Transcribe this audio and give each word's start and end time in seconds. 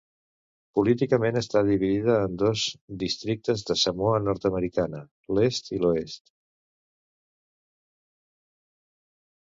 Políticament, 0.77 1.35
està 1.41 1.61
dividida 1.67 2.15
en 2.29 2.39
dos 2.43 2.63
districtes 3.03 3.65
de 3.71 3.77
Samoa 3.81 4.15
nord-americana, 4.29 5.05
l'Est 5.35 5.73
i 5.77 5.83
l'Oest. 5.85 6.35